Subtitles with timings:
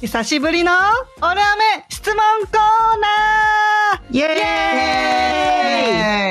[0.00, 0.78] 久しぶりのオル
[1.26, 4.26] アメ質問コーナーイエ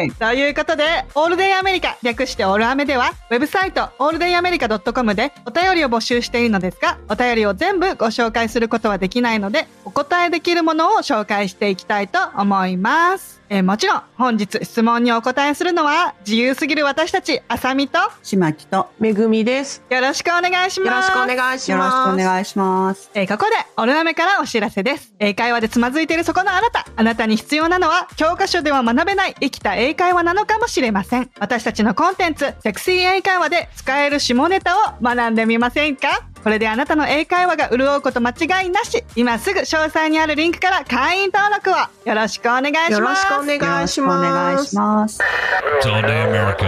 [0.03, 13.41] ーイということで、オールデイアメリカ、略してオールアメでは、ウェブサイト、オールデイアメリカ .com でお便りを募集しているのですが、お便りを全部ご紹介することはできないので、お答えできるものを紹介していきたいと思います。
[13.47, 19.83] えーもちろん、本日質問にお答えするのは、自由すぎる私たち、あさみと、しまきと、めぐみです。
[19.89, 21.11] よろしくお願いします。
[21.11, 22.11] よろしくお願いしよろします。
[22.11, 23.11] くお願いします。
[23.13, 25.13] えーここで、オルナメからお知らせです。
[25.19, 26.87] 英会話でつまずいているそこのあなた。
[26.95, 31.29] あなたに必要なのは、教科書では学べない生きた英会話なのかもしれません。
[31.39, 36.07] 私たちのコンテンツ、セクシー英会話で使える下ネタを学んでみませんか？
[36.43, 39.03] これであなたの英会話が潤うこと間違いなし。
[39.15, 41.73] 今すぐ詳細にあるリンクから会員登録を
[42.07, 42.91] よろしくお願いします。
[42.91, 44.69] よろしくおよ願いします。
[44.69, 45.19] します。
[45.81, 46.67] It's all day America.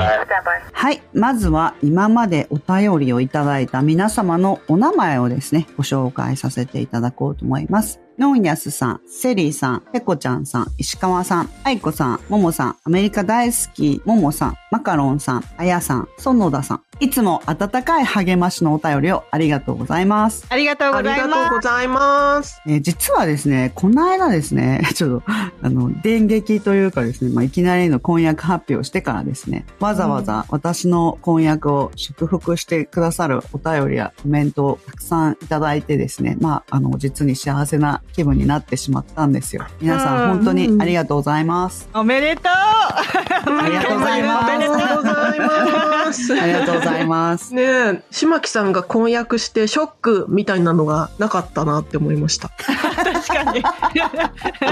[0.73, 1.02] はい。
[1.14, 8.00] まずは今までお便りをいただいた皆様のお名前をですね、ご紹介させていただこうと思います。
[8.17, 16.86] ノンヤスさん、セリーさん、ペコちゃんさん、石川さん、アイコさん、モモさん、アメリカ大好き、モモさん、マカロンさん、あやさん、園田さん。
[17.00, 20.45] いつも温かい励ましのお便りをありがとうございます。
[20.50, 21.56] ありがとうごありがとうざいます。
[21.56, 22.62] ございます。
[22.66, 39.66] えー実はですね、この間ですね、 ちょっと、あの、電撃というかですね、まあ、いきなりの婚約発表をしてからですね、わざわざ私の婚約を祝福してくださるお便りやコメントをたくさんいただいてですね、まあ、あの、実に幸せな気分になってしまったんですよ。
[39.82, 41.89] 皆さうんん、本当にありがとうございます。
[41.94, 46.34] おめでとうありがとうございますありがとうございます。
[46.34, 46.86] ありがとうございます。
[46.91, 52.49] ねえ、島木さんが婚約してショックみたいなのがなかったなって思いました。
[52.49, 53.63] 確かに。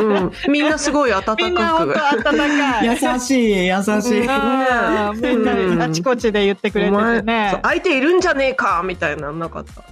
[0.01, 0.31] うん。
[0.51, 1.43] みんなすごい温かく。
[1.43, 1.87] みんな温
[2.23, 2.87] かい。
[2.87, 4.21] 優しい、優しい。
[4.21, 7.59] うんみんなであちこちで言ってくれててね。
[7.63, 9.83] 相手いるんじゃねえかみたいなのなかった。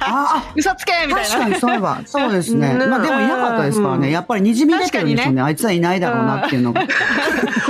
[0.00, 1.54] あ、嘘つけみたい確かな。
[1.54, 2.74] にそういえば、そうですね。
[2.74, 4.08] ねまあでもいなかったですからね。
[4.08, 5.42] うんやっぱり滲み出てるんですよね。
[5.42, 6.82] あいつはいないだろうなっていうのが。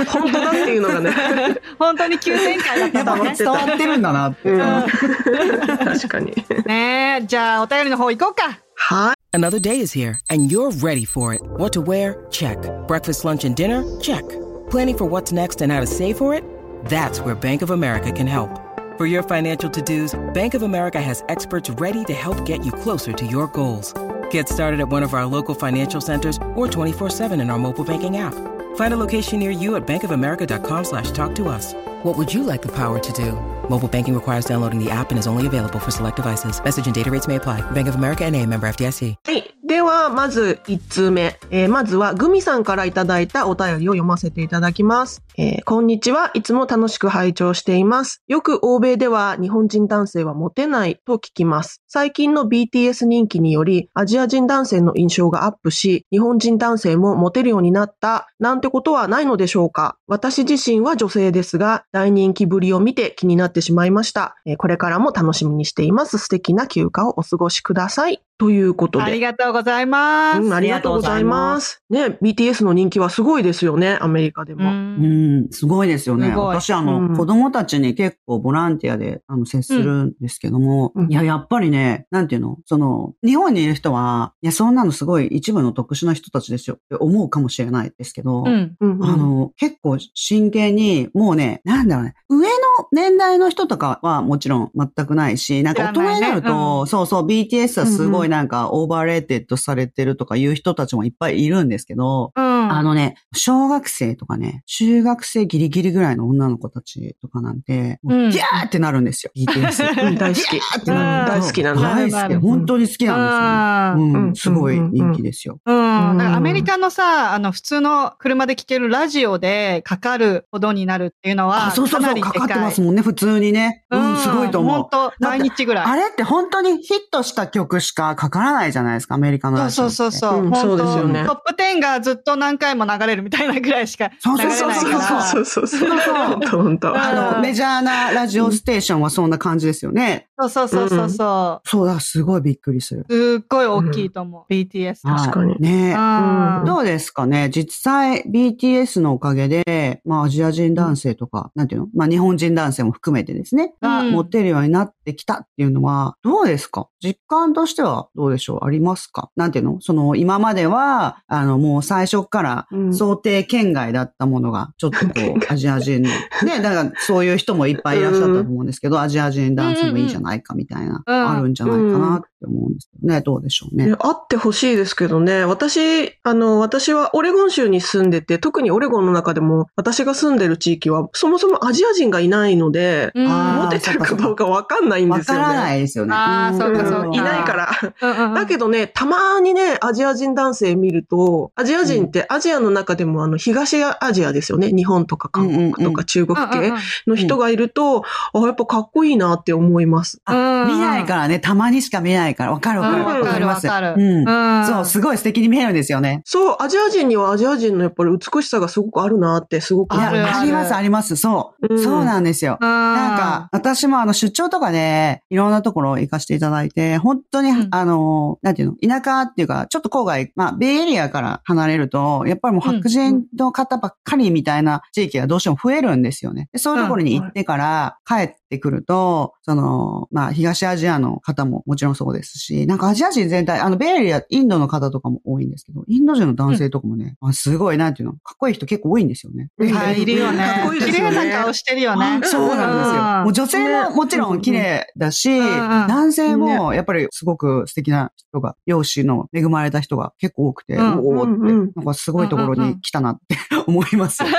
[0.08, 1.60] 本当だっていうのがね。
[1.78, 3.34] 本当に急展開だったんだね。
[3.36, 4.50] 伝わってるんだなって。
[4.50, 4.60] うん。
[4.60, 6.34] 確かに。
[6.66, 8.58] ねえ、じゃあお便りの方行こうか。
[8.76, 9.16] はい。
[9.36, 11.42] Another day is here, and you're ready for it.
[11.58, 12.26] What to wear?
[12.30, 12.58] Check.
[12.86, 13.84] Breakfast, lunch, and dinner?
[14.00, 14.24] Check.
[14.70, 16.42] Planning for what's next and how to save for it?
[16.88, 18.50] That's where Bank of America can help.
[18.96, 22.72] For your financial to dos, Bank of America has experts ready to help get you
[22.72, 23.92] closer to your goals.
[24.30, 28.16] Get started at one of our local financial centers or 24-7 in our mobile banking
[28.16, 28.34] app.
[28.75, 31.73] Find a location near you at bankofamerica.com slash talk to us.
[32.03, 33.31] What would you like the power to do?
[33.69, 36.59] Mobile banking requires downloading the app and is only available for select devices.
[36.63, 37.61] Message and data rates may apply.
[37.73, 39.17] Bank of America NA member FDIC.
[39.23, 39.55] はい。
[39.63, 41.39] では、まず1通目。
[41.51, 45.21] えーまずは、グミさんからいただいたお便りを読ませていただきます。
[45.37, 46.31] えーこんにちは。
[46.33, 48.23] いつも楽しく拝聴しています。
[48.27, 51.81] よく欧米では日本人男性はモテないと聞きます。
[51.87, 64.35] 最近の BTS 人気により、アジア人男性の印象がアップし、日本人男性もモテるようになった、なんてことはないのでしょうか私自身は女性ですが、大人気ぶりを見て気になってしまいました。
[64.57, 66.17] これからも楽しみにしています。
[66.17, 68.21] 素敵な休暇をお過ごしください。
[68.41, 69.05] ということで。
[69.05, 70.41] ありがとうございます。
[70.41, 71.83] うん、ありがとうございます。
[71.91, 74.57] ね、BTS の人気はすごいですよね、アメリカでう。
[74.57, 74.71] も。
[74.71, 76.33] うんん、すごいですよね。
[76.35, 82.57] 私、あの、うん子供たちに結構ボランティアで、あの、接するんですけども、うんいや、やっぱりね、なんていうの？
[82.65, 88.75] その、日本にいる人は、いや、そんなのすごい一部の特殊な人たちですよって思うかもしれないですけど、うん。
[88.79, 92.53] あの、結構真剣に、もうね、なんだろうね、上の
[92.91, 102.71] 年代の人とかはもちろん全くないし、なんか大人になると、うそうそう、BTS はすごいなんか overrated されてるとかいう人たちもいっぱいいるんですけど、うん。
[102.71, 110.07] あのね、小学生とかね、中学生ギリギリぐらいの女の子たちとかなんて、ギャーってなるんですよ、BTS。
[110.07, 110.51] うん大好き。
[110.51, 111.31] ギャーってなる。
[111.31, 111.81] 大好きなんだ。
[111.81, 112.35] 大好き。
[112.35, 114.15] 本当に好きなんですよね。
[114.15, 115.59] うんうん、すごい人気ですよ。
[115.65, 115.80] うん。
[116.11, 123.83] うんだからアメリカのさ、あの、普通の車で聴けるラジオでかかるほどになるっていうのは、あ、そうそうそう、かかいかかってますもんね、普通にね。
[123.91, 124.89] うん、すごいと思う本。
[124.91, 125.85] 当毎日ぐらい。
[125.85, 129.89] あれって本当にヒットした曲しかかからないじゃないですか、アメリカのラジオ。
[129.89, 130.43] そうそうそうそう。
[130.45, 135.21] うんそうですよねトップ10がずっと何回も流れるみたいなぐらいしか流そうれそうそうないから。
[135.23, 135.79] そうそうそう。
[135.79, 137.01] そうそう本当本当。
[137.01, 140.27] あの、うんメジャーなラジオステーションはそんな感じですよね。
[140.39, 141.69] そうそうそうそうそう。
[141.69, 143.05] そうだ、すごいびっくりする。
[143.09, 144.53] すっごい大きいと思う。
[144.53, 145.07] BTS。
[145.07, 146.65] はい確かにねうん。
[146.65, 147.49] どうですかね？
[147.49, 151.87] 実際 BTS のおかげで、まあアジア人男性とか、なんていうの？
[151.95, 154.11] まあ日本人男性も含めてですね、がうん。
[154.11, 156.87] 持てるようになってきたっていうのは、どうですか？
[157.03, 158.65] 実感としてはどうでしょう？
[158.65, 159.29] ありますか？
[159.35, 159.81] なんていうの？
[159.81, 162.93] その今までは、あのもう最初からうん。
[162.93, 171.29] 想定圏外だったものが、ちょっとこう、 アジア人の、ね、だからそういう人もいっぱいいらっしゃったと思うんですけど、アジア人男性もいいじゃないかみたいな、うん。
[171.29, 173.21] あるんじゃないかなってって思うんですけどね。
[173.21, 173.95] どうでしょうねね。
[173.99, 175.45] あってほしいですけどね。
[175.45, 185.41] 私、あの、私はオレゴン州に住んでて、特にオレゴンの中でも、私が住んでる地域は、そもそもアジア人がいないので、うんモテてるかどうかわかんないんですよね。
[185.41, 186.13] わからないですよね。
[186.15, 187.69] あーそうかそうかいないから。
[188.01, 194.71] うんうんだけどね、たまにね、アジア人男性見ると、アジア人ってアジアの中でもあの、東アジアですよね。
[194.71, 196.73] 日本とか韓国とか中国系
[197.07, 198.03] の人がいると、
[198.33, 200.21] あ、やっぱかっこいいなって思います。
[200.25, 202.51] あ見ないからね、たまにしか見ないから。
[202.51, 203.03] わかるわかる。
[203.03, 203.67] うんわかります。
[203.67, 204.27] わかるうん。
[204.27, 206.21] うんそう、すごい素敵に見えるんですよね。
[206.25, 211.15] そう、アジア人にはアジア人のやっぱり美しさがすごくあるなってすごくあるあります、あります。
[211.15, 211.73] そう。
[211.73, 212.57] うんそうなんですよ。
[212.61, 226.49] ななんか、、私もあの、出張とかで、いろんなところ行かせていただいて、本当に、うんあの、なんていうの、田舎っていうか、ちょっと郊外、まあ、ベイエリアから離れると、やっぱりもう白人の方ばっかりみたいな地域がどうしても増えるんですよね。
[226.51, 239.49] でそういうところに行ってから帰ってくると、その、まあ、東アジアの方ももちろんそうですし、なんかアジア人全体、あの、ベイエリア、インドの方とかも多いんですけど、インド人の男性とかもね、あすごい、なんていうの、かっこいい人結構多いんですよね。
[239.57, 240.79] はい、いるよねかっこいい。
[240.79, 242.21] です綺麗な顔してるよね。
[242.23, 243.03] そうなんですよ。
[243.23, 245.45] もう女性ももちろん綺麗だし、うん。
[245.45, 250.99] うん男性もやっぱりすごく素敵な人が、容姿の恵まれた人が結構多くて、うん。
[250.99, 251.71] おおって、うんうん。
[251.75, 254.23] なんかすごいところに来たなって思います。
[254.23, 254.37] わか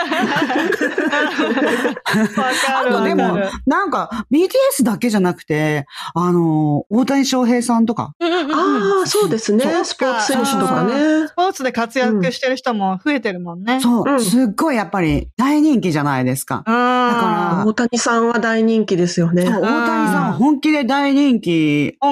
[2.85, 3.38] るあとでも。
[3.67, 8.52] なんか BTS だけじゃなくて、あの、大谷翔平さんとか、うんうんうん。
[8.54, 9.64] ああ、そうですね。
[9.64, 9.72] そう。
[9.72, 9.84] か。
[9.84, 11.28] スポーツ選手とかね。
[11.28, 11.32] ス。
[11.34, 13.80] ポーツで活躍してる人も増えてるもんね。
[13.80, 14.20] そう、うん。
[14.20, 16.62] すっごいやっぱり大人気じゃないですか。
[16.66, 16.74] うん。
[16.74, 17.64] ら。
[17.66, 19.46] 大谷さんは大人気ですよね。
[19.46, 21.50] そう、大谷さんは本気で大人気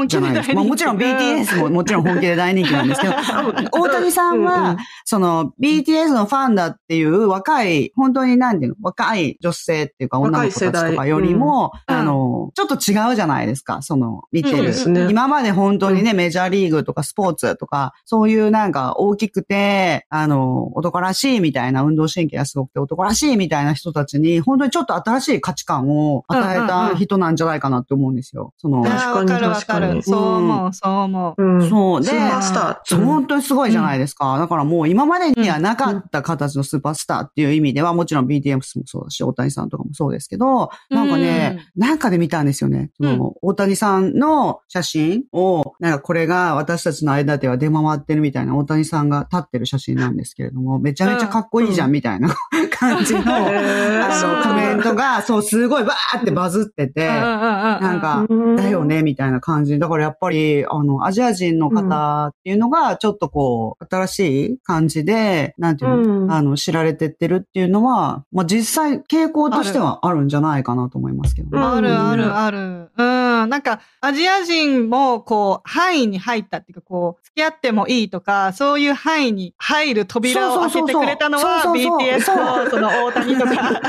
[0.09, 0.55] じゃないですか。
[0.55, 3.15] まあもちろん BTS ももちろん本気で大人気なんですけど、
[3.73, 4.47] 大谷さんうんうん。
[4.47, 14.73] は、その BTS のファンだっていう若い、本当になんていうの、若い女性っていうか女の子たちとかよりも、うんあの、ちょっと違うじゃないですか、その見てる。
[14.73, 15.13] そうで。
[15.53, 15.63] すね。
[15.63, 28.53] 本当にね、メジャーリーグとかスポーツとか、そういうなんか大きくて、あの、男らしいみたいな運動神経がすごくて男らしいみたいな人たちに、本当にちょっと新しい価値観を与えた人なんじゃないかなって思うんですよ。
[28.57, 29.31] その、確かに。
[29.31, 31.43] 確かにそう思う、そう思う。
[31.43, 33.05] うんそうでスーパースター。
[33.05, 34.39] 本当にすごいじゃないですか。
[34.39, 42.91] だからもう今までにはなかった形のスーパースターっていう意味では、もちろん BTS もそうだし、大谷さんとかもそうですけど、なんかね、なんかで見たんですよね。
[42.97, 45.40] その大谷さんの写真を、
[45.81, 52.35] なんかこれが私たちの間では出回ってるみたいな大谷さんが立ってる写真なんですけれども、めちゃめちゃかっこいいじゃんみたいな
[52.71, 59.79] 感じの、あの、コメントが、そう、すごいバーってバズってて、ななん、か、うんだよね、みたいな感じ。
[59.79, 71.59] だからやっぱり、あの、アジア人の方っていうのが、ちょっとこう、新しい感じで、なんていうの、うんあの、知られてってるっていうのは、まあ実際、傾向としてはあるんじゃないかなと思いますけどね。
[71.59, 72.59] うんあるあるある。
[72.97, 73.03] う
[73.47, 73.51] ん。
[73.51, 83.81] なんか、アジア人も、こう、範囲に入ったっていうか、こう、付き合ってもいいとか、そういう範囲に入る扉を開けてくれたのは、そうそうそうそう BTS と、 その大谷とか、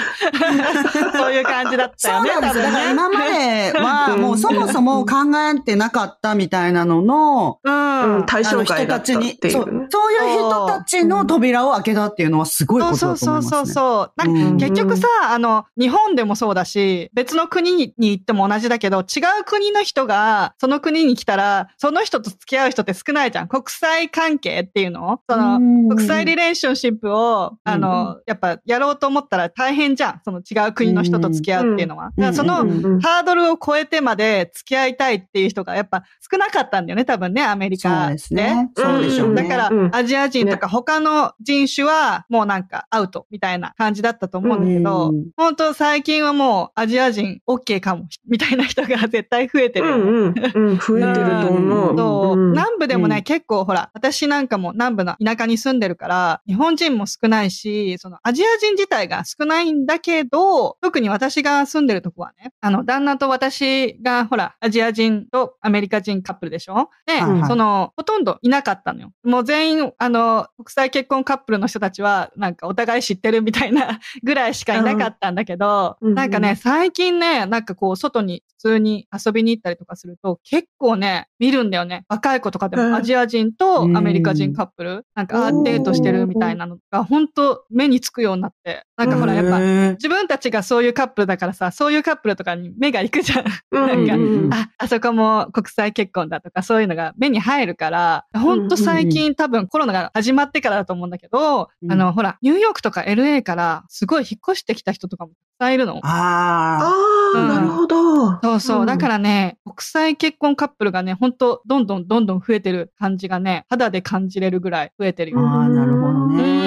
[1.18, 2.72] そういう感じだったよね、そうなんですよ。
[2.72, 2.92] ね。
[2.92, 5.16] 今までは、もうそもそも考
[5.56, 7.92] えてなかったみたいなのの、うん。
[8.02, 9.16] うん対象外だったってい
[9.50, 13.58] うそうそういう人たちの扉を開けたっていうのはすごいことそうだと思いますね。
[13.58, 14.12] そうそうそう。
[14.18, 23.48] なんかうん結局さ、あの、日本でもそうだし、別の国に行っても同じだけど、違う国の人が、その国に来たら、その人と付き合う人って少ないじゃん。
[23.48, 25.22] 国際関係っていうの？
[25.30, 30.22] その、国際リレーションシップを、あの、やっぱやろうと思ったら大変じゃん。
[30.26, 32.06] その違う国の人と付き合うっていうのは。
[32.06, 32.56] だからその、
[33.02, 38.72] ハードルを超えてまで付き合いたいっていう人がやっぱ少なかったんだよね、多分ね、アメリカそうですね。
[38.76, 38.84] うん。
[38.84, 39.44] そうでしょうね。
[39.44, 39.96] だから、うん。
[39.96, 45.26] アジア人とか他の人種はもうなんかアウトみたいな感じだったと思うんだけど、うん。
[45.38, 49.88] 本当最近はもうアジア人 OK かもみたいな人が絶対増えてる。
[49.88, 50.70] うんうん。
[50.72, 51.98] うん、増えてると思う。
[51.98, 52.52] そう、ん。
[52.52, 53.24] 南部でもね、うん。
[53.24, 66.90] 結構ほら、私なんかも南部の田舎に住んでるから、日本人も少ないし、そのアジア人自体が少ないんだけど、特に私が住んでるとこはね、あの、旦那と私がほら、アジア人とアメリカ人カップルでしょ？
[67.06, 67.46] で、はいはい。
[67.48, 69.12] その、ほとんどいなかったのよ。
[69.24, 76.14] もう全員、あの、国際結婚カップルの人たちは、なんかお互い知ってるみたいな ぐらいしかいなかったんだけど、うん。
[76.16, 81.01] なんかね、最近ね、なんかこう、外に普通に遊びに行ったりとかすると、結構ね、
[81.40, 82.06] 見るんだよね。
[82.08, 88.86] 若い子とかでうんもアジア人とアメリカ人カップル、なんかデートしてるみたいなのが、本当目につくようになっって。
[89.06, 89.60] なんかほら、やっぱ、
[89.94, 93.46] 自分たちがそういうカップルだからさ、そういうカップルとかに目が行くじゃん。
[93.72, 94.16] うんな
[94.46, 105.98] んかあ、あそこも国際結婚だとかそういうのが目に入るから、ほんと最近多分コロナが始まってからだと思うんだけど、うんあの、ほら、ニューヨークとか LA からすごい引っ越してきた人とかもたくさんいるの。
[105.98, 106.80] ああ。
[106.82, 108.40] ああ、うんなるほど。
[108.42, 108.84] そうそう。
[108.84, 115.40] んだからね、国際結婚カップルがね、ほんとどんどんどんどん増えてる感じがね、肌で感じれるぐらい増えてるよ。
[115.40, 116.61] ああ、なるほどうね。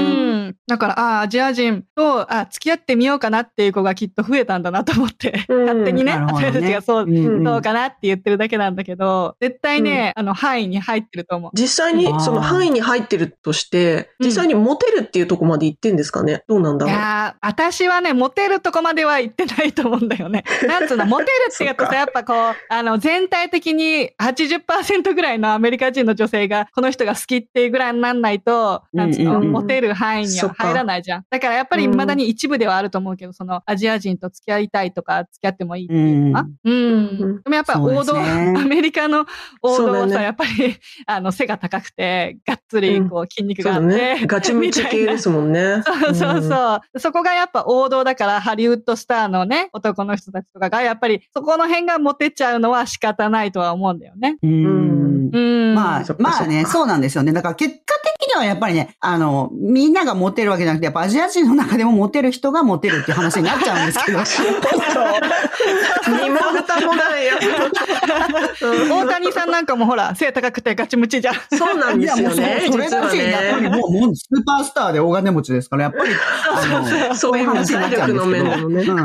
[0.54, 0.56] ん。
[0.66, 5.60] だから、ああ、アジア人と、あ付き合ってみようかなっていう子がきっと増えたんだなと思って、うん。
[5.66, 11.50] 勝手にね、私たちがそう、うんそうかなって言ってるだけなんだけど、絶対ね、あの、範囲に入ってると思う。
[11.54, 14.26] 実際にその範囲に入ってるとして、うん。
[14.26, 16.42] 実際にモテるっていうところまで行ってんですかね？
[16.48, 16.94] どうなんだろう？
[16.94, 20.44] いやー、私はね、モテるとこまでは行ってないと思うんだよね。
[20.66, 21.94] なんつうの、モテるってやっぱそっか。
[21.94, 29.52] さ、やっぱこう、あの、全体的に80%ぐらいのアメリカ人の女性が、この人が好きっていうぐらいになんないと、なんつうの、うんうんうん。
[29.52, 31.24] モテる範囲には入らないじゃん。
[31.30, 36.46] だからやっぱり未だに一部ではあると思うけど、その、アジア人と付き合いたいとか、付き合ってもいいっていうのは？
[36.64, 36.74] うん。
[36.74, 36.76] う
[37.38, 39.26] んでもやっぱ王道、ね アメリカの
[39.62, 40.50] 王道はさ、ねやっぱり、
[41.06, 44.22] あの、背が高くて、がっつり、こう、筋肉があって、だね。
[44.26, 45.82] ガチムチ系ですもんね。
[45.84, 47.00] そうそううんそう。
[47.00, 54.36] そこがやっぱ王道だから、ハリウッドスターのね、男の人たちとかが、やっぱりそこの辺がモテちゃうのは仕方ないとは思うんだよね。
[54.42, 55.74] うんうん。
[55.74, 57.32] まあまあね、そうなんですよね。
[57.32, 64.18] だから結果的にはやっぱりね、あの、みんながモテるわけじゃなくて、やっぱアジア人の中でもモテる人がモテるっていう話になっちゃうんですけど。
[66.22, 67.32] 身も蓋もないよ。
[68.90, 71.34] 大谷さんなんかもほら、背高くてガチムチじゃん。
[71.56, 72.62] そうなんですよね。
[72.66, 73.76] そそれだし、やっぱりね。
[73.76, 76.10] もう、もうスーパースターで大金持ちですから、やっぱり、
[76.52, 79.02] あの、そういう話になっちゃうんですけど。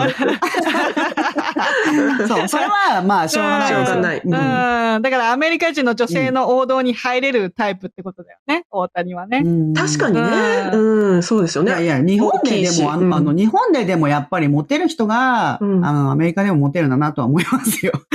[2.27, 3.67] そう、それは、まあ、しょうがない。
[3.67, 5.01] しょうがないうんうん。
[5.01, 8.65] だからアメリカ人の女性の王道に入れるタイプってことだよね。
[8.71, 9.41] 大谷はね。
[9.43, 10.71] うん確かにね。
[10.73, 11.71] ううん、そうですよね。
[11.71, 17.93] いやいや、日本ででも、あの、うんあの日本ででもやっぱりモテる人が、うんあの、アメリカでもモテるんだなとは思いますよ。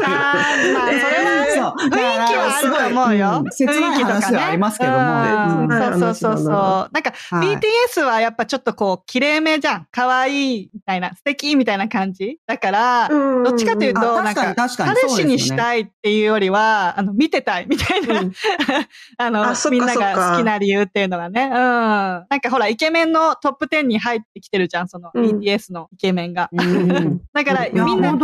[0.00, 1.74] まあ、それは、そう。
[1.78, 3.44] 雰囲気はあると思うよ。
[3.50, 4.98] すごいん切ない話ではありますけども。
[4.98, 6.46] うんうんそうそうそうそう。
[6.46, 9.86] なんか、はい BTS はやっぱちょっとこう、綺麗めじゃん。
[9.90, 12.38] 可愛いみたいな、素敵みたいな感じ。
[12.46, 18.32] だから、うんどっちかというと、あなんか、彼氏にしたいっていうよりは、あの、見てたいみたいな、うん
[19.18, 21.44] あのあみんなが好きな理由っていうのがね。
[21.44, 21.52] うん。
[21.52, 26.48] なんかほら、イケメンのトップ10に入ってきてるじゃん、そのうん BTS のイケメンが。
[26.52, 28.16] うん だから、うんみんな、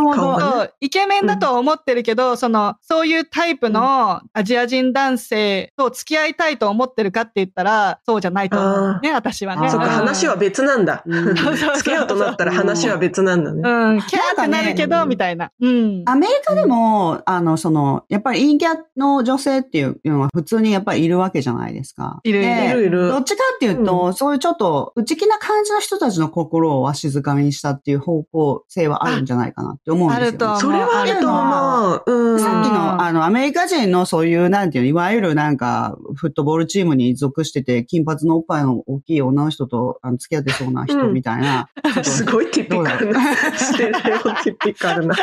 [0.81, 9.71] イケメンだとは思ってるけど、その、そういうタイプのアジア人男性と付き合いたいと思ってるかって言ったら、そうじゃないと思うね、私はね。
[9.71, 11.05] そっか、うん話は別なんだ。
[11.07, 13.61] 付き合うとなったら話は別なんだね。
[13.64, 15.50] うん、キャーってなるけど、みたいな。
[15.61, 16.02] うん。
[16.07, 22.21] アメリカでも、あの、その、やっぱり陰キャの女性っていうのは普通にやっぱりいるわけじゃないですか。
[22.25, 30.29] いるいるでいるどっちかっていうと、そういうちょっと内気な感じの人たちの心をわしづかみにしたっていう方向性はあるんじゃないかなって思うんですよ、ね。
[30.29, 32.33] あると思うそれはあると思う。
[32.33, 32.41] うん。
[32.41, 43.21] さっきうんの、あの、アメリカ人のそういう、なんていうの、いわゆるなんか、フットボールチームに属してて、金髪のおっぱいの大きい女の人とあの付き合ってそうな人うんみたいな、ちょっとすごい ティピカルな。
[43.57, 43.92] ステレオ
[44.42, 45.14] ティピカルな。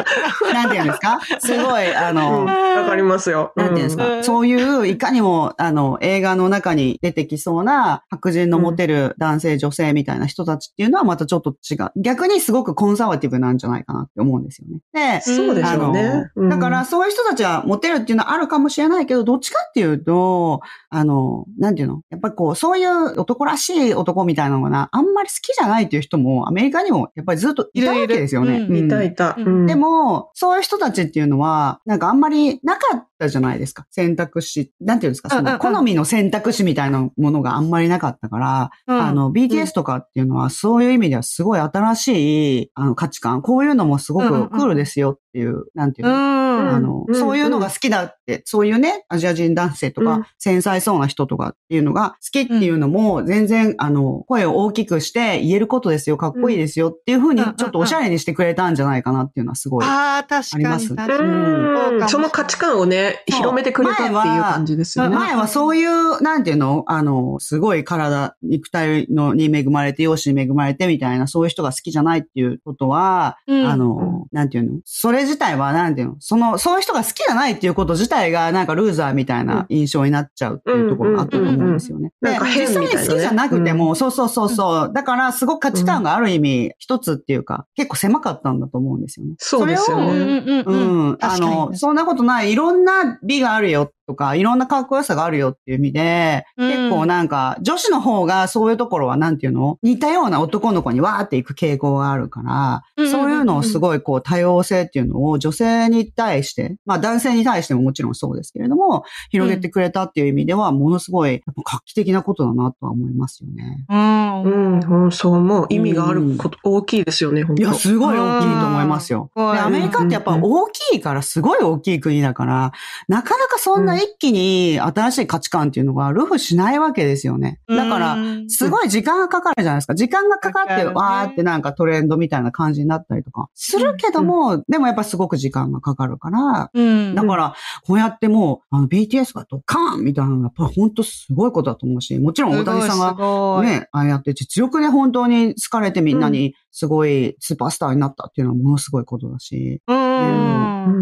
[0.54, 1.20] なんていうんですか？
[1.40, 3.52] すごい、あうんの、わかりますよ。
[3.56, 11.92] なんていうんですか、うんそういう、いかにも、あの、映画の中に出てきそうな、白人のモテる男性、女性みたいな人たちっていうのはまたちょっと違う。
[12.02, 14.80] 逆にすごくコンサバティブなんじゃないかなって思うんですよね。
[15.18, 16.30] で、そうでしょうね。
[16.50, 22.02] だから、そういう人たちはモテるっていうのはあるかもしれないけど、どっちかっていうと、あの、なんていうの？
[22.10, 28.56] やっぱりこう、そういう男らしい男みたいなのがな、あんまり好きじゃないっていう人も、アメリカにもやっぱりずっといたわけですよね。
[28.56, 29.38] いるいるうんいたいた。
[29.68, 33.86] で、も、そういう人たちっていうのは、なんかあんまりなかったじゃないですか。
[33.92, 34.72] 選択肢。
[34.82, 43.42] なんていうんですか、その、うんうんうん好みの選択肢みたいなものがあんまりなかったから、うんあの、BTS とかっていうのは、そういう意味ではすごい新しい、あの、価値観。
[43.42, 46.18] こういうのもすごうんうんうんくクールですよっていう、なんていううの。
[46.18, 46.70] ん。
[46.76, 59.86] あの、うんそういうのが好きだって、そういうね、アジア人男性とか、うん繊細そうな人とかっていうのが好きっていうのも、全然、あの、声を大きくして言えることですよ、かっこいいですよっていうふうに、ちょっとおしゃれにしてくれたんじゃないかなっていうのはすごい。
[59.86, 60.66] ああ、確かに。
[60.66, 64.12] あります確かにうんその価値観をね、広めてくれたっていう
[64.42, 65.16] 感じですよね。
[65.16, 66.84] 前はそういう、なんていうの？
[66.88, 74.80] あの、すごい体、肉体のに恵まれて、容姿に恵まれてみたいな、そういう人が好きじゃないっていうことは、うんあの、なんていうの？
[74.86, 76.16] それ自体は、なんていうの？
[76.20, 82.12] その、そういう人が好きじゃないっていうこと自体が、なんかルーザーみたいな印象になっちゃうっていうところがあったと思うんですよね。
[82.22, 84.92] うんうんうんうんなんか変実際に好きじゃなくても、そうそうそうそう。
[84.94, 89.36] だから、すごく価値観がある意味、一つっていうか、結構狭かったんだと思うんですよね。
[89.38, 90.20] そうですよそれをね。
[90.20, 91.18] うんうんううんん。
[91.22, 92.52] あの、そんなことない。
[92.52, 93.92] いろんな美があるよ。
[94.10, 99.78] とか、いろんなかっこよさがあるよっていう意味で、うん結構なんか、女子の方がそういうところはなんていうの？
[99.84, 113.86] 似たような男の子にわーっていく傾向があるから、うんうんうんそういうのをすごいこう多様性っていうのを女性に対して、まあ男性に対してももちろんそうですけれども、広げてくれたっていう意味では、ものすごいやっぱ画期的なことだなとは思いますよね。
[113.90, 114.44] うん。
[114.44, 115.68] うん、うんそう思う。
[115.70, 119.30] 意味があること、大きいですよね、本当いや、すごい大きいと思いますよ。
[119.36, 122.72] うんでアメリカってやっぱ大きいから、すごい大きい国だから、
[123.08, 127.60] なかなかそんな一気に新しい価値観っていうのがルフしないわけですよね。
[127.68, 129.96] だから、うんすごい時間がかかるじゃないですか。
[129.96, 137.16] 時間がかかって、わーってなんかトレンドみたいな感じになったりとか、するけども、でもやっぱすごく時間がかかるから、うん。
[137.16, 149.82] だから、こうやってもう、あの、BTS がドカーンみたいなのが、やっぱ本当すごいことだと思うし、もちろん大谷さんがね、ああやって実力で本当に好かれてみんなにすごいスーパースターになったっていうのはものすごいことだし。
[149.88, 149.99] うんうん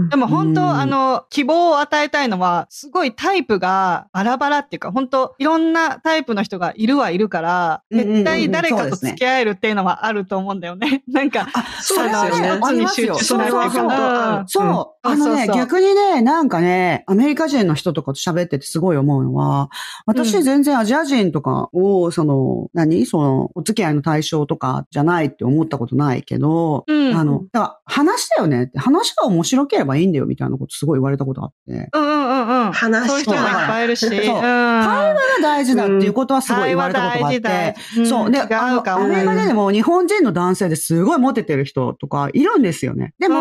[0.10, 11.04] でも本当、うんあの、希望を与えたいのは、すごいタイプがバラバラっていうか、本当いろんなタイプの人がいるはいるから、絶対誰かと付き合えるっていうのはあると思うんだよね。
[11.08, 12.60] なんか、あ、そうですよね。
[12.64, 13.16] ありますよ。
[13.16, 14.66] そうそうそう本当あるそう。
[14.66, 19.70] うんあのね、逆にね、なんかね、アメリカ人の人とかと喋っててすごい思うのは、
[20.06, 20.44] 私うん。
[20.44, 23.06] 全然アジア人とかを、その、何？
[23.06, 27.16] その、お付き合いの対象とかじゃないって思ったことないけど、うん。
[27.16, 31.90] あの、だから話だよねって、話が面白ければいいんだよみたいなことすごい言われたことあって。
[31.94, 32.72] うんうんうんうん。
[32.72, 34.08] 話そういう人もいっぱいいるし。
[34.08, 34.24] そううん。
[34.24, 37.40] 会話が大事だっていうことはすごい言われたことがあって。
[37.40, 38.32] 大事そう。
[38.32, 43.14] で、あのアメリカででも日本人の男性ですごいモテてる人とかいるんですよね。
[43.20, 43.38] でも、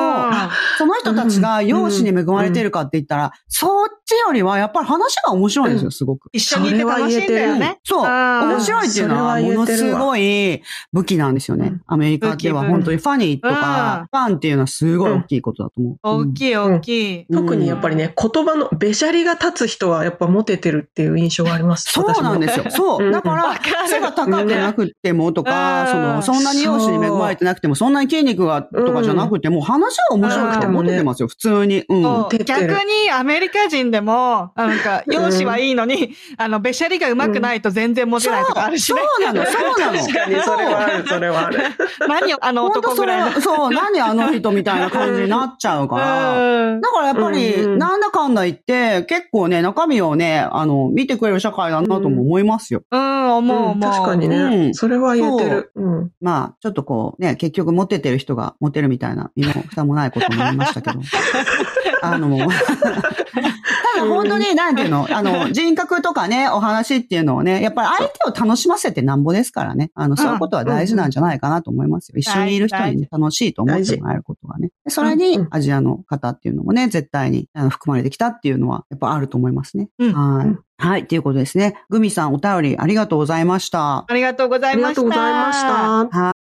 [0.79, 6.29] その人たちが容姿に恵まれてるかって言ったら、そっちよりはやっぱり話が面白いんですよ、すごく。
[6.33, 7.81] 一緒にいて楽しいんだよね。
[7.85, 8.05] そう。
[8.05, 11.83] うん面白いっていうのはものすごい武器なんですよねうん。
[11.87, 15.99] アメリカでは本当にファニーとうんか、ファンっていうのはすごい大きいことだと思う。
[16.03, 17.27] 大きい大きい。
[17.29, 21.93] うん特にやっぱりね、言葉のべしゃりが立つ人はやっぱモテてるっていう印象があります。
[21.93, 22.65] そうなんですよ。
[22.71, 23.09] そうう。
[23.09, 31.85] んだか、らる背が高くなくてもとか、うんその、そんなに容姿に恵まれてなくても、そんなに筋肉がとかじゃなくても、話が面白くてうんモテてますよ、普通に。
[31.89, 32.03] うん。
[32.45, 39.01] 逆にアメリカ人でも、なんか、容姿はいいのに、あの、べしゃりが上手くないと全然モテないとかあるしね。
[39.19, 39.99] そうなの、そうなの。
[39.99, 41.59] 確かにそれはある、それはある。
[42.09, 46.39] 何よ、あの本当それ男ぐらいそう、何あの人みたいな感じになっちゃうから。
[46.41, 52.83] うんだからやっぱり、なんだかんだ言って、結構ね、中身をね、あの、見てくれる社会だなとも思いますよ。
[52.91, 53.93] うん、思ううん思う。
[53.93, 55.73] 確かにね、うんそれは言えてる。
[55.75, 56.11] うん。
[56.21, 61.01] まあ、ちょっとこう、ね、結局モテてる人がモテるみたいな、身も蓋もないことになりましたけど。
[62.15, 67.89] あの、ただ本当に、なんていうの、あの、人格とかね、お話っていうのをね、やっぱり
[68.23, 69.91] 相手を楽しませてなんぼですからね。
[69.95, 72.19] あの、そういうことは大事なんじゃないかなと思いますよ。
[72.19, 74.71] 一緒にいる人にね楽しいと思ってもらえることがね。
[74.85, 79.89] でそれにうん、アジアの方っていうのもね、絶対にあの含まれてきたっていうのは、やっぱあると思いますね。
[79.99, 80.61] うんはいうん。
[80.79, 81.07] はい。
[81.07, 81.75] ということですね。
[81.89, 84.05] グミさん、お便りありがとうございました。
[84.09, 85.03] ありがとうござありいました。
[85.03, 85.63] がとうございまし
[86.11, 86.33] た。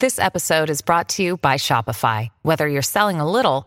[0.00, 2.28] This episode is brought to you by Shopify.
[2.42, 3.66] Whether you're selling a little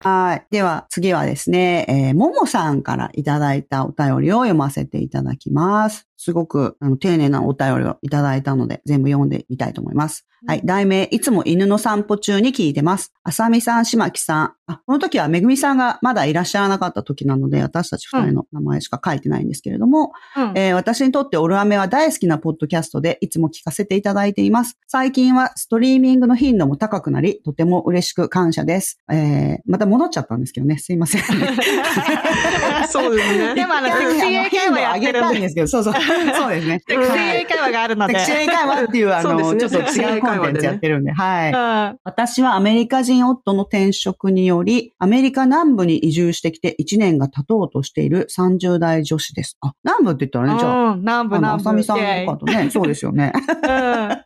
[0.00, 0.46] はい。
[0.50, 6.06] では、次はですね、えー、ももさんからいただいたお便りを読ませていただきます。
[6.16, 10.26] すごく、あの、丁寧なお便りをいただいたので、全部読んでみたいと思います。
[10.46, 10.62] はい。
[10.64, 13.12] 題名、いつも犬の散歩中に聞いてます。
[13.22, 14.52] あさみさん、しまきさん。
[14.66, 24.78] あ、この時はめぐみさんがまだいらっしゃらなかった時なので、私たち二人の名前しか書いてないんですけれども、うんえー私にとってオルアメは大好きなポッドキャストでいつも聞かせていただいています。
[24.86, 29.00] 最近はストリーミングの頻度も高くなり、とても嬉しく感謝です。
[29.10, 30.78] えーまた戻っちゃったんですけどね。
[30.78, 31.22] すいません。
[32.88, 33.54] そうですね。
[33.54, 35.94] でもあの、セクシー英会話やってるんですけど、そうそう。
[36.34, 36.82] そうですね。
[36.86, 38.18] セクシー英会話があるので。
[38.18, 41.52] セクシー英会話っていう、あの、ねちょっと違うコンテンツやってるんで、はい。
[41.52, 49.56] うん私はアメリカ人夫の転職により、アメリカ南部に移住してきて1年が経とうとしている30代女子です。
[49.60, 51.64] あ、南部って言ったらね、じゃあ、うん、南部南部。
[51.64, 53.32] さみさんとかとね、 そうですよね。
[53.34, 53.42] うん、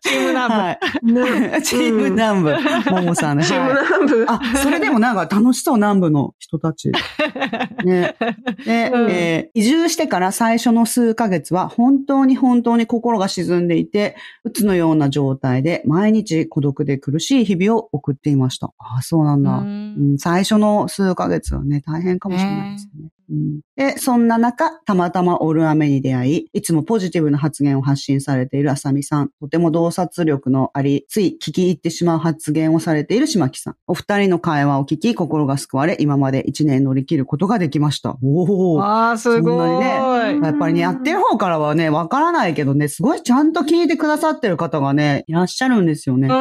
[0.01, 0.61] チーム南部。
[0.61, 0.79] はい。
[1.03, 2.57] ねチーム南部、
[2.91, 3.45] ももさんね。
[3.45, 4.27] チームはい南部。
[4.29, 6.93] あ、それでもなんか楽しそう、南部の人たち。
[7.85, 8.15] ね。
[8.65, 18.73] で、うんえー移住してから最初の数ヶ月は本当に本当に心が沈んでいて、鬱のような状態で毎日孤独で苦しい日々を送っていました。
[18.79, 19.59] あ、そうなんだ。
[19.59, 23.11] ううんん、最初の数ヶ月はね、大変かもしれないですよね。
[23.31, 33.77] うんで、そんな中、たまたまオルアメに出会い、いつもポジティブな発言を発信されているあさみさん、とても洞察力のあり、つい聞き入ってしまう発言をされている島木さん。
[33.87, 38.19] お二人の会話を聞き、心が救われ、今まで一年乗り切ることができました。
[38.23, 38.83] おお。
[38.83, 39.41] ああ、すごい。
[39.43, 46.29] そんなにやっぱりね、やってる方からはね、わからないけどね、すごいちゃんと聞いてくださってる方がね、いらっしゃるんですよね。
[46.29, 46.35] うん、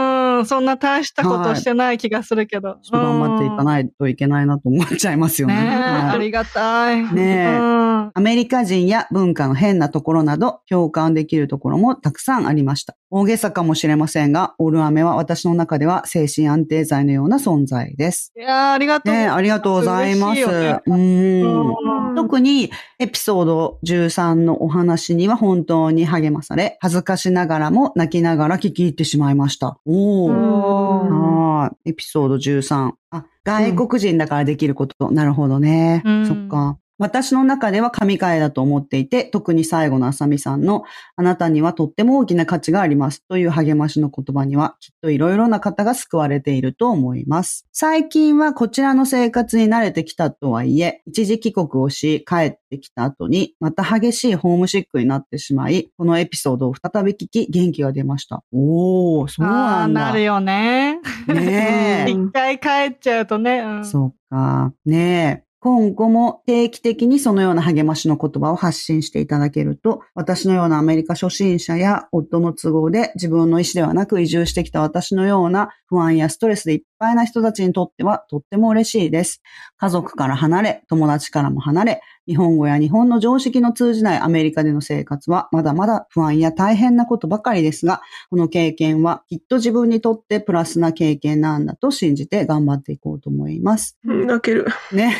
[0.45, 2.75] そんな大したことしてない気がするけど。
[2.81, 5.55] ちょっと頑張っていかないといけないなと思っちゃいますよね。
[5.55, 7.01] ねえ、はいありがたい。
[7.13, 12.95] ねえうんアメリカ人や文化の変なところなど共感できるところもたくさんありました。
[13.11, 18.31] 大げさかもしれませんが、オルアメは私の中では精神安定剤のような存在です。
[18.37, 19.13] いやーありがとう。
[19.13, 20.45] ねえありがとうございます。
[20.45, 22.69] ねうんうん特に
[22.99, 29.79] エピソード13のお話には本当に励まされ、恥ずかしながらも泣きながら聞き入ってしまいました。
[29.85, 30.33] おー。
[30.33, 31.91] はい。
[31.91, 32.91] エピソード13。
[33.11, 35.11] あ、外国人だからできること。
[35.11, 36.01] なるほどね。
[36.05, 36.77] うんそっか。
[36.99, 40.83] 私の中では神回だと思っていて、特に最後のあさみさんの、
[41.15, 47.65] あなたにはとっても大きな価値がありますという励ましの言葉には、きっといろいろな方が救われていると思います。
[47.71, 58.43] 最近はこちらの生活に慣れてきたとはいえ、一時帰国をし、帰ってきた後に、また激しいホームシックになってしまい、このエピソードを再び聞き、元気が出ました。
[58.51, 60.05] おー、そうなんだ。
[60.07, 60.99] なるよね。
[61.27, 62.11] ねえ。
[62.11, 63.59] 一回帰っちゃうとね。
[63.59, 64.73] うんそっか。
[64.85, 65.48] ねえ。
[65.61, 79.41] 今後も定期的にそのような励ましの言葉を発信していただけると、私のようなアメリカ初心者や夫の都合で自分の意思ではなく移住してきた私のような不安やストレスでいっぱいな人たちにとってはとっても嬉しいです。
[79.77, 93.97] 家族から離れ、友達からも離れ、日本語や日本の常識の通じないアメリカでの生活はまだまだ不安や大変なことばかりですが、この経験はきっと自分にとってプラスな経験なんだと信じて頑張っていこうと思います。
[94.05, 94.67] うん泣ける。
[94.93, 95.15] ね。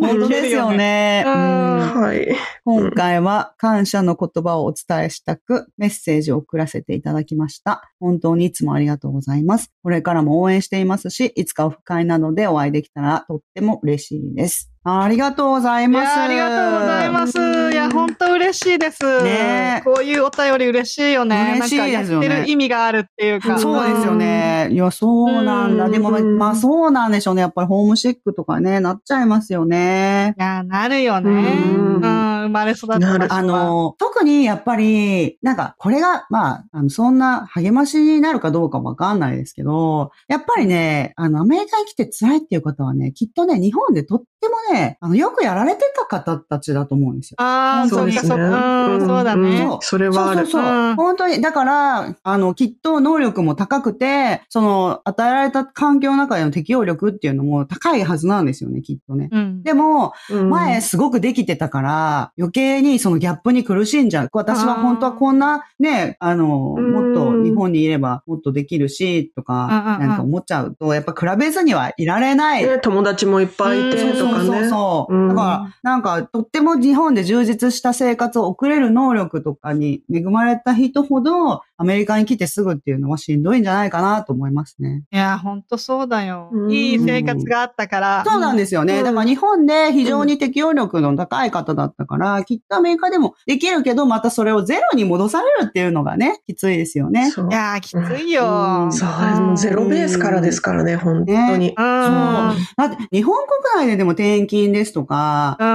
[0.00, 0.72] 本当ですよ。
[0.72, 1.22] ね。
[1.26, 2.34] はい。
[2.64, 7.92] 今回は感謝の言葉をお伝えしたくメッセージを送らせていただきました。
[8.00, 9.70] 本当にいつもありがとうございます。
[9.82, 14.69] これからも応援していますし、いつかオフ会などでお会いできたらとっても嬉しいです。
[14.82, 16.18] ありがとうございいます。
[16.18, 17.38] やありがとうございます。
[17.70, 19.22] いや、本当嬉しいです。
[19.22, 21.56] ねえこういうお便り嬉しいよね。
[21.58, 23.58] 嬉しいですよねってる意味があるっていうか。
[23.58, 24.68] そうですよね。
[24.70, 25.84] いや、そうなんだ。
[25.84, 27.42] うんでも、まあそうなんでしょうね。
[27.42, 30.34] やっぱりホームシックとかね、なっちゃいますよね。
[30.38, 31.30] いや、なるよね。
[31.30, 32.00] ううんん。
[32.00, 47.36] 生まれ育ったあ、の、特にやっぱり、なんか、これが、まあ、あの、そんな励ましになるかどうかわかんないですけど、やっぱりね、あの、アメリカに来て辛いっていう方はね、きっとね、日本でとってもね、あの、よくやられてた方たちだと思うんですよ。
[47.38, 48.86] ああ、そですねそううか、そうか。
[48.86, 49.58] うん、そうだうんね。
[49.58, 50.38] そうそれはある。
[50.38, 59.28] そうそうそううん本当に、だから、あの、きっと能力も高くて、その、与えられた環境の中での適応力っていうのも高いはずなんですよね、きっとね。
[59.30, 59.62] うん。
[59.62, 64.28] でも、うん前すごくできてたから、余計にそのギャップに苦しんじゃう。
[64.32, 72.66] 私は本当はこんなね、あの、うんもっと日本にいればもっとできるし、とか、なんか思っちゃうと、やっぱ比べずにはいられない。
[72.66, 74.46] ね友達もいっぱいいてうんとかね。
[74.46, 85.02] そうそうだから、なんか、とっても日本で充実した生活を送れる能力とかに恵まれた人ほど、アメリカに来てすぐっていうのはしんどいんじゃないかなと思いますね。
[85.10, 86.66] いや、ほんとそうだよう。
[86.66, 88.22] んいい生活があったから。
[88.26, 88.98] そうなんですよね。
[88.98, 97.30] うんだから日本で非常に適応力の高い方だったから、きっとアメリカでもできるけど、またそれをゼロに戻されるっていうのがね、きついですよね。
[97.30, 98.44] そういやー、きついよ。
[98.84, 101.70] うんそう、もうゼロベースからですからね、本当に。
[101.70, 101.74] うん。
[101.74, 103.36] だって日本
[103.74, 105.70] 国内ででも転勤ですとか、その、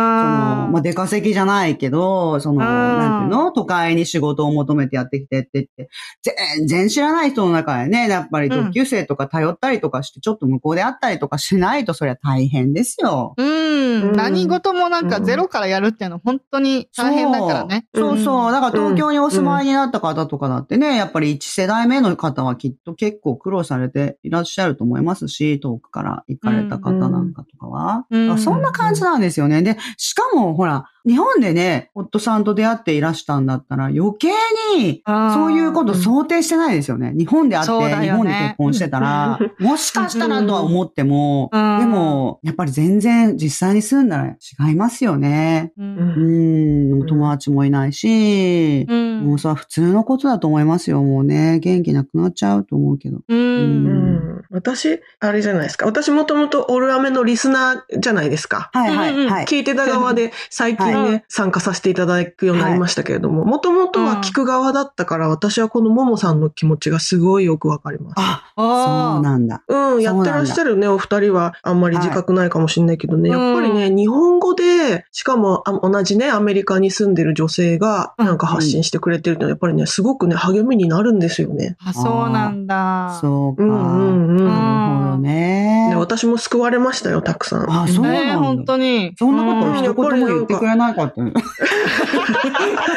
[0.72, 3.52] まあ、出稼ぎじゃないけど、その、うんなんていうの？
[3.52, 5.90] 都会に仕事を求めてやってきてって言って、
[6.22, 13.34] 全然知らない人の中でね、やっぱり同級生とか頼ったりとかして、ちょっと向こうで会ったりとかしないと、そりゃ大変ですよ。
[13.38, 13.46] うん。
[13.46, 17.86] うん何事もなんかゼロからやるっていうのは本当に大変だからね。
[17.94, 18.52] そうそう。
[18.52, 19.66] だから東京にお住まいに。
[19.66, 28.06] になった方とかだってね、やっぱり一世代目の方はきっと結構苦労されていらっしゃると思いますし、遠くから行かれた方なんかとかは。
[28.38, 29.62] そんな感じなんですよね。
[29.62, 34.30] で、しかもほら、日本でね、夫さんと出会っていらしたんだったら余計
[34.78, 37.14] にそういうこと想定してないですよね。
[37.16, 45.72] 日本で会って、日本で結婚してたら、もしかしたらとは思っても、うんでも、やっぱり全然実際に住んだら違いますよね。
[45.78, 45.84] う。
[45.84, 49.22] うんん、友達もいないし、うん。
[49.22, 51.02] もうそれは普通のことだと思いますよ。
[51.04, 53.18] もうね、元気なくなっちゃうと思うけど。
[53.18, 53.24] う。
[53.28, 54.16] うんうん
[54.52, 55.86] 私、あれじゃないですか。
[55.86, 58.70] 私もともとオルアメのリスナーじゃないですか。
[58.74, 59.46] はいはい。
[59.46, 68.14] 聞いてた側で最近回ね、参加させていただくようになりましたけれども、もともとは聞く側だったから、私はこのももさんの気持ちがすごいよくわかります。
[68.18, 69.64] あ、そうあなんだ。
[69.68, 81.76] うん、やってらっしゃるね、お二人はあんまり自覚ないかもしれないけどね、やっぱりね、日本語で、しかもあ同じね、アメリカに住んでる女性がなんか発信してくれてるのは、やっぱりね、すごくね、励みになるんですよね。
[81.86, 83.18] あ、そうなんだ。
[83.22, 83.64] そうか。
[83.64, 84.46] うんうんうん。
[84.46, 85.96] なるほどねで。
[85.96, 87.70] 私も救われましたよ、たくさん。
[87.72, 88.64] あ、そうねなん本だ。
[88.74, 89.14] 当に。
[89.18, 91.32] そんなことうん一言も言ってくれなかったね。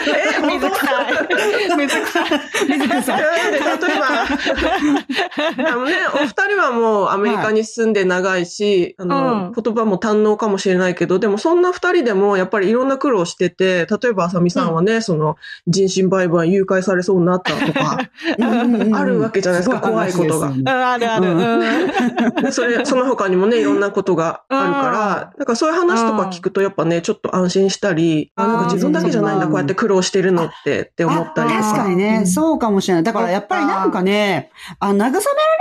[0.07, 1.77] え、 水臭い。
[1.77, 2.24] 水臭い。
[2.68, 3.18] 水木さん。
[3.18, 3.61] 例え
[3.98, 17.98] ば、あのね、お二人はもうアメリカに住んで長いし、あの、うん言葉も堪能かもしれないけど、でもそんな二人でもやっぱりいろんな苦労してて、例えばあさみさんはね、その人身売買誘拐されそうになったとか、
[18.94, 22.53] あるわけじゃないですか怖いことがうん、あるある。
[22.53, 31.62] それ、その他にもね、いろんなことがあるから、だからそういう話とか聞くとやっぱね、ちょっと安心したり、あなんか自分だけじゃないんだ、うんこうやって苦労してるのって、って思ったりとか。
[31.62, 33.03] 確かにね、そうかもしれない。
[33.03, 35.21] だからやっぱりなんかね、あ、慰められ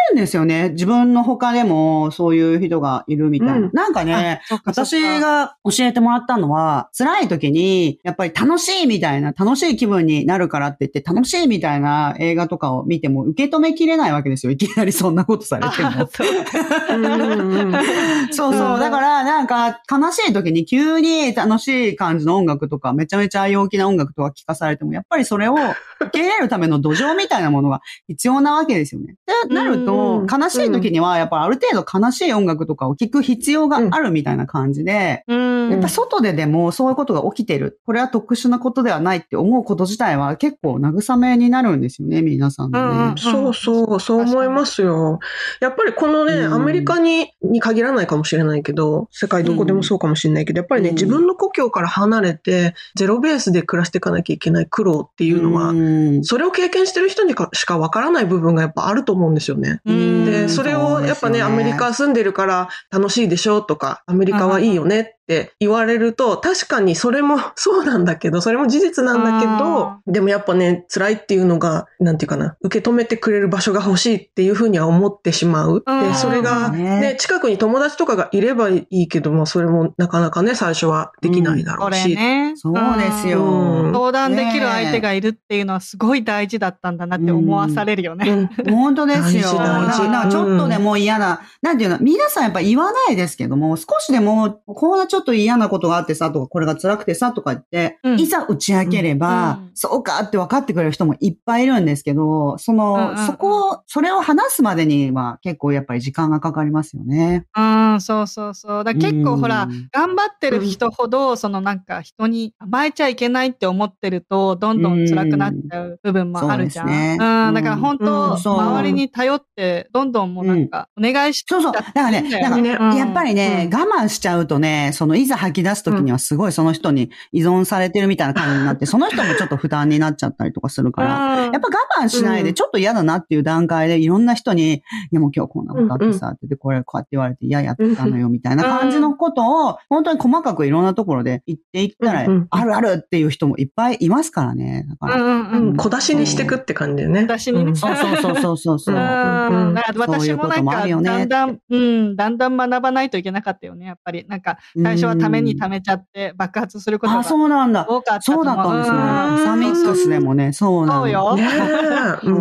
[0.09, 0.69] るんですよね。
[0.69, 3.55] 自分の他でもそういう人がいるみたいな。
[3.55, 14.51] うんなんかね、私が教えてもらったのは、辛い時に、やっぱり楽しいみたいな、楽しい気分になるからって言って、楽しいみたいな映画とかを見ても受け止めきれないわけですよ。
[14.51, 15.89] いきなりそんなことされても。
[15.89, 16.07] あ
[18.31, 25.55] そうそうだから、なんか、悲しい時に急に楽しい感じの音楽とか、めちゃめちゃ陽気な音楽とか聞かされても、やっぱりそれを
[25.99, 29.15] 受け入れるための土壌みたいなものが必要なわけですよね。
[29.47, 35.36] で、なると、うん悲しい時には、やっぱある程度悲しい音楽とかを聞く必要があるみたいな感じで、うん。
[35.69, 37.79] やっぱ外ででもそういうことが起きてる。
[37.85, 42.95] これは特殊なことではないって思うこと自体は結構慰めになるんですよね、皆さんのね。
[42.95, 45.19] うんうんそうそう、そう思いますよ。
[45.59, 59.81] やっぱりこのね、うんアメリカに、に限らないかもしれないけど、世界どこでもそうかもしれないけど、やっぱりね、うん自分の故郷から離れて、ゼロベースで暮らしていかなきゃいけない苦労っていうのは、うんそれを経験してる人にかしかわからない部分がやっぱあると思うんですよね。
[59.85, 75.83] うんで、それをやっぱね、アメリカ住んでるから楽しいでしょとか、アメリカはいいよねって言われると、確かにそれも そうなんだけど、それも事実なんだけど、でもやっぱね、辛いっていうのが、なんていうかな、受け止めてくれる場所が欲しいっていうふうには思ってしまう。
[75.85, 82.15] うんで、それがねね、近くに友達とかがいればいいけども、それもなかなかね、最初はできないだろこれうし。
[82.15, 82.53] ね。
[82.55, 88.31] そうですようん相談できる相手がいるっていうのはすごい大事だったんだなって思わされるようね。
[88.33, 89.53] ん本当ですよ。
[89.57, 98.19] 大事大事ちょっとでも嫌な、なんていうの、皆さんやっぱ言わないですけども、少しでも、こんなちょっと嫌なことがあってさ、とか、これが辛くてさ、とか言って、うん。
[98.19, 99.71] いざ打ち明ければ、うん。
[99.73, 103.25] そうかって分かってくれる人もいっぱいいるんですけど、その、うんうんうん。
[103.27, 107.45] そこを、それを話すまでには結構やっぱり時間がかかりますよね。
[107.55, 108.83] うん、そうそうそう。
[108.83, 116.87] だ結構ほらうん、頑張ってる人ほど、そのなんか人に甘えちゃいけないって思ってると、どんどん辛くなっちゃう部分もあるじゃん。
[116.87, 117.17] そうですね。
[117.19, 118.05] うん、だから本うん。
[118.05, 121.73] 当、周りに頼って、どんどんもうなんか、お願いしてそうそう。
[121.73, 132.55] だからね、だから、ねやっぱりね、我慢しちゃうとね、そのいざ吐き出すときにはすごいその人に依存されてるみたいな感じになって、 その人もちょっと負担になっちゃったりとかするから、ややっぱ我慢しないで、うん。
[132.55, 144.85] ちょっと嫌だなっていう段階で、いろんな人に、いやもう今日こんなことあってさ、ってこれこうやって言われて、いや、やったのよ、みたいな感じのことを、本当に細かくいろんなところで言っていったらあるあるっていう人もいっぱいいますからね。
[144.89, 145.23] だから。
[145.23, 145.77] うん。
[145.77, 147.21] 小出しにしてくって感じでね。
[147.21, 148.95] 小出しにそうそうそうそうそう。
[148.95, 154.25] 私もなんそういうこともあか、るよねだんだん、うん、だんだん学ばないといけなかったよね、やっぱり。
[154.27, 157.85] なんか、最初はためにためちゃって爆発することがあ、そうなんだ。
[157.87, 158.45] 多かったと思そうう。
[158.45, 158.97] だったんですね。
[158.97, 159.07] うん
[159.37, 160.95] アサミックスでもね、そうなんだ。
[161.01, 161.29] そうよ。
[161.29, 162.35] そうか、うん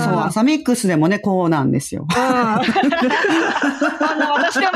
[0.00, 2.06] そう、アサミックスでもね、こうなんですよ。
[2.10, 2.66] 私
[4.60, 4.72] でも、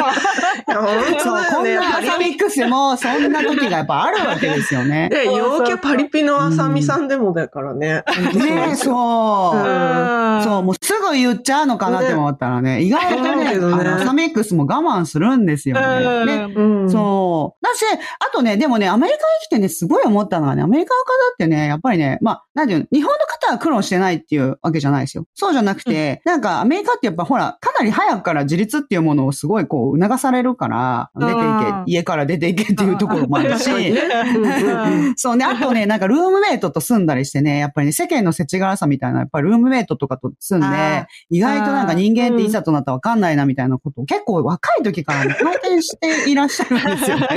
[1.21, 1.45] そう。
[1.51, 5.09] こんなアやっぱりサミックスでも、そんな時がやっぱあるわけですよね。
[5.11, 8.05] で、陽キャパリピのあさみさんでもだからね。
[8.35, 9.57] ねえ、そう。
[9.57, 16.49] うんそう、もうすぐ言っちゃうのかなって思ったらね、意外とね、あのアサミックスも我慢するんですよね。
[16.89, 17.65] そう。
[17.65, 17.85] だし、
[18.19, 25.27] あとね、でもね、アメリカに来てね、すごい思ったのはね、アメリカの方ってね、やっぱりね、まあ、なんていうの、日本の方は苦労してないっていうわけじゃないですよ。
[25.35, 33.65] そうじゃなくて、なんかアメリカってやっぱほら、かなり早くから自立っていうものをすごいこう、促されるから、出ていけうん、家から出ていけっていうところもあるし、
[35.17, 35.45] そうね。
[35.45, 40.94] あとね、なんかルームメイトと住んだりしてね、やっぱりね、世間の世知辛さみたいな、やっぱりルームメイトとかと住んで、で、
[41.31, 47.29] 意外となんか人間っていざとなったらわかんないなみたいなことを結構若い時からね、体験していらっしゃるんですよね。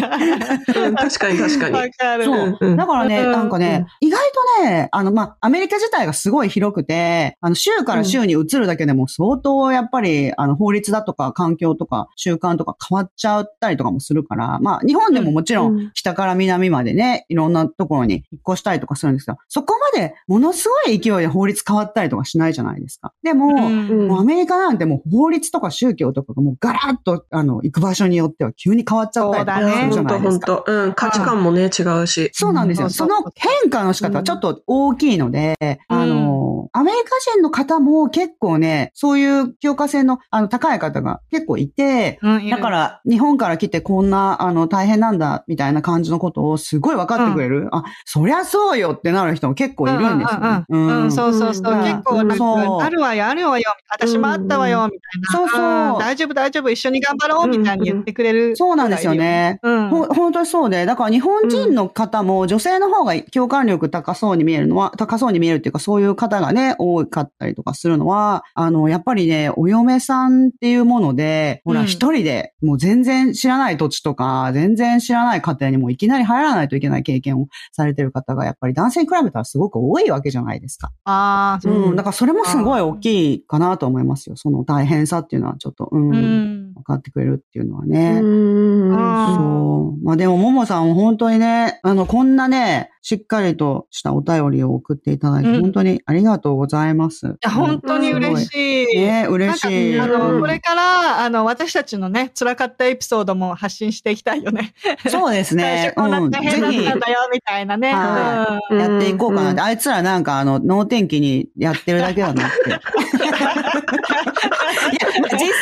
[0.88, 1.76] うん確かに確かに。
[1.76, 2.26] わかる。
[2.26, 4.22] そううんだからね、うんなんかね、意外
[4.60, 23.13] とね、あの、まあ、アメリカ自体がすごい広くて、あの、州から州に移るだけでも相当やっぱり、あの、法律だとか環境とか習慣とか変わっちゃったりとかもするから、まあ、日本でももちろうんん北から南までね、いろんなところに引っ越したりとかするんですけど、そこまでものすごい勢いで法律変わったりとかしないじゃないですか。
[23.24, 30.55] でも、うんうんもうアメリカなんてもう法律とか宗教とかがもうガラッと、あの、行く場所によっては急に変わっちゃったりとかするじゃないですか。
[30.55, 30.93] 本当うん。
[30.93, 32.29] 価値観もね、違うし。
[32.33, 32.89] そうなんですよ。
[32.89, 35.57] その変化の仕方はちょっと大きいので、
[35.89, 47.69] うんあの、アメリカ人の方も結構ね、そういう強化性のあの高い方が結構いて、だから、日本から来てこんな、あの、大変なんだ、みたいな感じのことをすごい分かってくれる。
[47.71, 50.65] あ、そりゃそうよってなる人も結構いるんですよね。
[50.69, 51.73] うんそうそうそう。
[51.73, 55.39] うん結構あるわよ、あるわよ、私もあったわよ、みたいな。
[55.39, 58.56] そうそうん大丈夫、大丈夫、一緒に頑張ろう、みたいに言ってくれる。
[58.56, 59.15] そうなんですよ。
[59.15, 59.60] ね。
[59.63, 59.89] うん。
[59.89, 80.91] ほ本当にそうで、だから日本人の方も女性の方が共感力高そうに見えるのは、高そうに見えるっていうかそういう方がね、多かったりとかするのは、あの、やっぱりね、お嫁さんっていうもので、ほら、うん一人で、もう全然知らない土地とか、全然知らない家庭にもういきなり入らないといけない経験をされてる方が、やっぱり男性に比べたらすごく多いわけじゃないですか。
[81.06, 81.73] ああ、そう。
[81.73, 81.95] うん。
[81.95, 84.36] だからそれもすごい大きいかなと思いますよ。
[84.36, 86.16] その大変さっていうのはちょっと、うん。
[86.16, 86.74] うん。
[86.74, 88.20] 分かってくれるっていうのはね。
[88.22, 90.06] うんあそう。
[90.06, 97.26] まあでも、ももさん本当にね、あの、こんなね、しっかりとしたお便りを送っていただいて、うん本当にありがとうございます。
[97.26, 98.98] いいや、本当に嬉しい。
[98.98, 100.00] ね、嬉しい。
[100.00, 104.74] あの、うんこれから、あの、私たちのね、辛かったエピソードも発信していきたいよね。
[105.10, 105.96] そうです 最ね初。
[105.96, 106.32] こんなうん。
[106.32, 107.90] 大変だったんぜだよ、みたいなね。
[107.90, 108.60] や
[108.98, 109.62] っていこうかなって。
[109.62, 112.80] うんあいつらなんか、あの、能天気にやってるだけだなって。
[113.17, 115.53] いや、実際ね、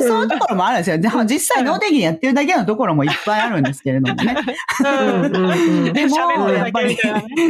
[0.00, 0.98] そういうところもあるんですよ。
[0.98, 4.36] でも実際能天気にやってるだけのところもいっぱいあるんですけれどもね。
[4.80, 6.96] うんうんうんでも、やっぱり、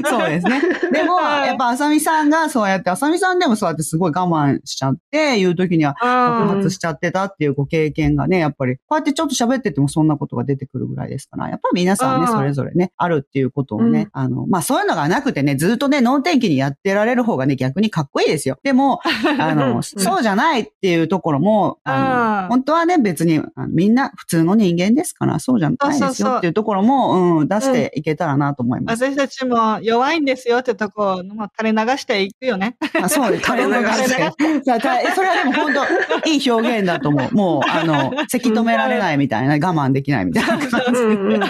[0.05, 0.63] そうですね。
[0.93, 18.59] でも、うんやっぱ、あさみさんがそうやって、あさみさんでもそうやってすごい我慢しちゃって、いう時には、爆発しちゃってたっていうご経験がね、やっぱり、こうやってちょっと喋っててもそんなことが出てくるぐらいですから、やっぱり皆さんね、うんそれぞれね、あるっていうことをね、あの、まあそういうのがなくてね、ずっとね、能天気にやってられる方がね、逆にかっこいいですよ。
[18.63, 19.01] でも、
[19.51, 29.05] あの、そうじゃないっていうところも、あの、うん本当はね、別に、みんな普通の人間ですから、そうじゃないですよっていうところも、うん、出していけたらなと思います。
[29.05, 32.77] 私たちも弱いんですよってとこ、もう垂れ流していくよね。
[33.01, 33.45] あそうです。
[33.45, 37.35] 垂れ流してそれはでも本当、いい表現だと思う。
[37.35, 41.01] もう、あの、せき止められないみたいな、我慢できないみたいな感じ。
[41.01, 41.45] うんうんうん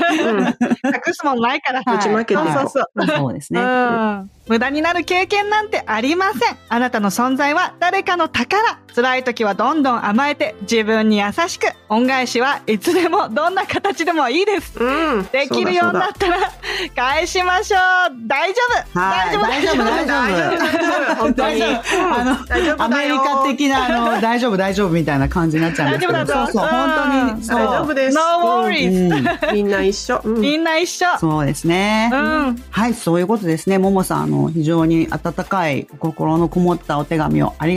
[0.89, 1.83] 隠すもんないから。
[1.83, 3.07] はい打ち負けそうそうそう。
[3.07, 3.61] そうですね。
[3.61, 6.57] うん無駄になる経験なんてありません。
[6.71, 8.79] あなたの存在は誰かの宝。
[8.99, 11.69] 辛い時はどんどん甘えて自分に優しく。
[11.89, 14.77] 恩返しはいつでもどんな形でもいいです。
[14.79, 15.25] うん。
[15.27, 16.53] できるようになったら
[16.97, 17.81] 返しましょう。
[18.27, 18.61] 大丈
[18.93, 18.99] 夫。
[18.99, 19.39] はい。
[19.39, 20.35] 大丈夫、大丈夫。
[20.35, 22.15] 大丈夫本当に大丈夫。
[22.19, 26.13] あの、アメリカ的な、あの、 大丈夫、大丈夫みたいな感じになっちゃうんですけど。
[26.13, 27.47] 大丈夫だぞそうそう、本当に。
[27.47, 28.15] 大丈夫です。
[28.17, 30.21] No worries うんみんな一緒。
[30.25, 31.07] うんみんな一緒。
[31.21, 32.11] そうですね。
[32.13, 32.63] うん。
[32.71, 33.79] はい、そういうことですね。
[33.79, 37.77] ももさん、あの、非常に温かい、心のこもったお手紙をあり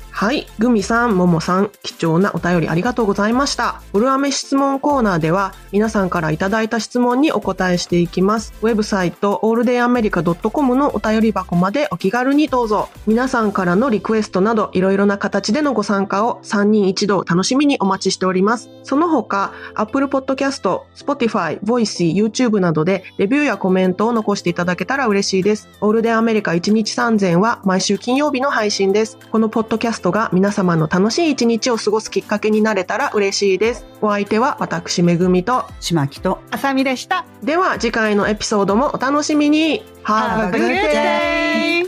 [0.11, 0.45] はい。
[0.59, 3.81] グミさん、ももさん、貴重なお便りありがとうございました。
[3.93, 8.53] ブルアメ質問コーナーでは、皆さんからいただいた質問にお答えしていきます。
[8.61, 12.89] ウェブサイト、alldayamerica.com のお便り箱までお気軽にどうぞ。
[13.07, 18.69] 皆さんからのリクエストなど、いろいろな形でのご参加を3人一度楽しみにお待ちしております。
[18.83, 25.69] その他、Apple Podcast、Spotify、Voicy、YouTube などでレビューやコメントを残していただけたら嬉しいです。
[25.79, 29.17] オールデンアメリカ1日3000は毎週金曜日の配信です。
[29.31, 33.85] このポッドキャストが皆様の楽しい一日を過ごすきっかけになれたら嬉しいです。
[34.01, 36.39] お相手は私めぐみと、しまきと。
[36.51, 37.25] あさみでした。
[37.43, 41.85] では次回のエピソードもお楽しみに Have a good day!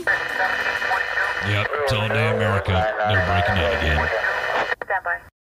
[1.44, 2.72] Yep, it's all day America.
[3.08, 4.23] They're breaking in again.